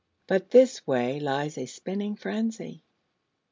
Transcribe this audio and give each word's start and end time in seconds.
But 0.25 0.49
this 0.49 0.87
way 0.87 1.19
lies 1.19 1.59
a 1.59 1.67
spinning 1.67 2.15
frenzy.... 2.15 2.83